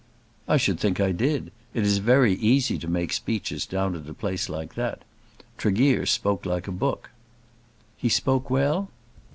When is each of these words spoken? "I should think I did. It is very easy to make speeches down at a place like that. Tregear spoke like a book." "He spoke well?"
"I 0.47 0.57
should 0.57 0.79
think 0.79 0.99
I 0.99 1.11
did. 1.11 1.51
It 1.75 1.83
is 1.83 1.99
very 1.99 2.33
easy 2.33 2.79
to 2.79 2.87
make 2.87 3.13
speeches 3.13 3.67
down 3.67 3.93
at 3.93 4.09
a 4.09 4.15
place 4.15 4.49
like 4.49 4.73
that. 4.73 5.03
Tregear 5.59 6.07
spoke 6.07 6.43
like 6.43 6.67
a 6.67 6.71
book." 6.71 7.11
"He 7.97 8.09
spoke 8.09 8.49
well?" 8.49 8.89